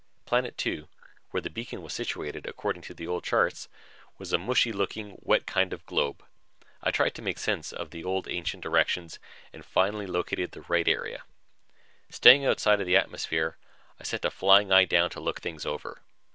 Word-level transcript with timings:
Planet 0.25 0.57
two, 0.57 0.87
where 1.29 1.41
the 1.41 1.49
beacon 1.51 1.83
was 1.83 1.93
situated 1.93 2.47
according 2.47 2.81
to 2.81 2.95
the 2.95 3.05
old 3.05 3.23
charts, 3.23 3.69
was 4.17 4.33
a 4.33 4.39
mushy 4.39 4.71
looking, 4.73 5.15
wet 5.21 5.45
kind 5.45 5.71
of 5.73 5.85
globe. 5.85 6.25
I 6.81 6.89
tried 6.89 7.13
to 7.13 7.21
make 7.21 7.37
sense 7.37 7.71
out 7.71 7.81
of 7.81 7.91
the 7.91 8.03
ancient 8.29 8.63
directions 8.63 9.19
and 9.53 9.63
finally 9.63 10.07
located 10.07 10.53
the 10.53 10.61
right 10.61 10.87
area. 10.87 11.21
Staying 12.09 12.47
outside 12.47 12.77
the 12.77 12.97
atmosphere, 12.97 13.57
I 13.99 14.03
sent 14.03 14.25
a 14.25 14.31
flying 14.31 14.71
eye 14.71 14.85
down 14.85 15.11
to 15.11 15.19
look 15.19 15.39
things 15.39 15.67
over. 15.67 16.01